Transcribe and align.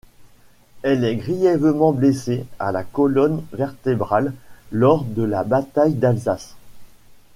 Il 0.83 1.03
est 1.05 1.17
grièvement 1.17 1.91
blessé 1.91 2.47
à 2.57 2.71
la 2.71 2.83
colonne 2.83 3.45
vertébrale 3.53 4.33
lors 4.71 5.03
de 5.03 5.21
la 5.21 5.43
bataille 5.43 5.93
d'Alsace. 5.93 6.55